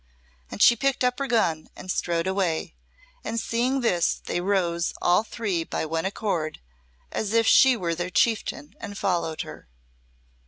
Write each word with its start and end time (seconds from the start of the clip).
And 0.49 0.63
she 0.63 0.75
picked 0.75 1.03
up 1.03 1.19
her 1.19 1.27
gun 1.27 1.69
and 1.75 1.91
strode 1.91 2.25
away, 2.25 2.73
and 3.23 3.39
seeing 3.39 3.81
this 3.81 4.15
they 4.25 4.41
rose 4.41 4.95
all 4.99 5.21
three 5.23 5.63
by 5.63 5.85
one 5.85 6.05
accord, 6.05 6.59
as 7.11 7.33
if 7.33 7.45
she 7.45 7.77
were 7.77 7.93
their 7.93 8.09
chieftain, 8.09 8.73
and 8.79 8.97
followed 8.97 9.41
her. 9.41 9.67